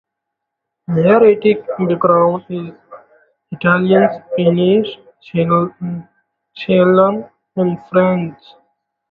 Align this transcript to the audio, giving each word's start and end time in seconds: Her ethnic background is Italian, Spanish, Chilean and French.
Her 0.87 1.23
ethnic 1.27 1.59
background 1.77 2.43
is 2.49 2.73
Italian, 3.51 4.09
Spanish, 4.33 4.97
Chilean 6.57 7.29
and 7.55 7.79
French. 7.91 8.39